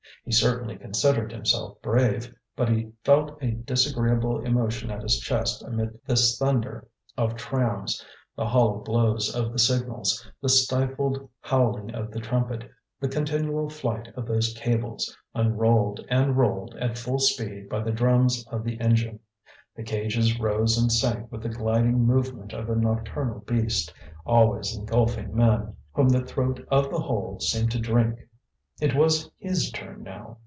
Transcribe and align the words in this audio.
He 0.23 0.31
certainly 0.31 0.77
considered 0.77 1.31
himself 1.31 1.81
brave, 1.81 2.31
but 2.55 2.69
he 2.69 2.91
felt 3.03 3.41
a 3.41 3.51
disagreeable 3.51 4.45
emotion 4.45 4.91
at 4.91 5.01
his 5.01 5.19
chest 5.19 5.63
amid 5.63 5.99
this 6.05 6.37
thunder 6.37 6.87
of 7.17 7.35
trams, 7.35 8.05
the 8.35 8.45
hollow 8.45 8.79
blows 8.83 9.33
of 9.35 9.51
the 9.51 9.57
signals, 9.57 10.25
the 10.39 10.47
stifled 10.47 11.27
howling 11.39 11.95
of 11.95 12.11
the 12.11 12.19
trumpet, 12.19 12.69
the 12.99 13.09
continual 13.09 13.67
flight 13.67 14.09
of 14.15 14.27
those 14.27 14.53
cables, 14.53 15.15
unrolled 15.33 16.05
and 16.07 16.37
rolled 16.37 16.75
at 16.75 16.99
full 16.99 17.19
speed 17.19 17.67
by 17.67 17.81
the 17.81 17.91
drums 17.91 18.45
of 18.51 18.63
the 18.63 18.79
engine. 18.79 19.19
The 19.75 19.83
cages 19.83 20.39
rose 20.39 20.77
and 20.77 20.91
sank 20.91 21.31
with 21.31 21.41
the 21.41 21.49
gliding 21.49 21.97
movement 22.05 22.53
of 22.53 22.69
a 22.69 22.75
nocturnal 22.75 23.39
beast, 23.39 23.91
always 24.23 24.75
engulfing 24.77 25.35
men, 25.35 25.75
whom 25.93 26.09
the 26.09 26.23
throat 26.23 26.63
of 26.69 26.91
the 26.91 26.99
hole 26.99 27.39
seemed 27.39 27.71
to 27.71 27.79
drink. 27.79 28.19
It 28.79 28.95
was 28.95 29.29
his 29.37 29.69
turn 29.71 30.01
now. 30.01 30.37